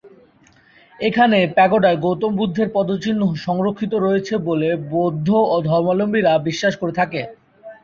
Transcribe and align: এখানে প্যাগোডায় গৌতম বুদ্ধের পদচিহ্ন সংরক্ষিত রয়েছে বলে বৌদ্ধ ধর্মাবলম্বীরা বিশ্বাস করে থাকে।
এখানে 0.99 1.37
প্যাগোডায় 1.55 1.97
গৌতম 1.97 2.31
বুদ্ধের 2.39 2.69
পদচিহ্ন 2.73 3.21
সংরক্ষিত 3.45 3.93
রয়েছে 3.97 4.33
বলে 4.47 4.69
বৌদ্ধ 4.91 5.27
ধর্মাবলম্বীরা 5.61 6.33
বিশ্বাস 6.47 6.73
করে 6.77 6.93
থাকে। 6.99 7.21